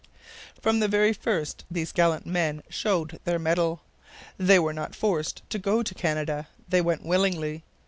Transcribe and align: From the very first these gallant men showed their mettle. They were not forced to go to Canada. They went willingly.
From 0.59 0.79
the 0.79 0.87
very 0.87 1.13
first 1.13 1.63
these 1.69 1.91
gallant 1.91 2.25
men 2.25 2.63
showed 2.69 3.19
their 3.23 3.37
mettle. 3.37 3.83
They 4.35 4.57
were 4.57 4.73
not 4.73 4.95
forced 4.95 5.47
to 5.51 5.59
go 5.59 5.83
to 5.83 5.93
Canada. 5.93 6.47
They 6.67 6.81
went 6.81 7.05
willingly. 7.05 7.63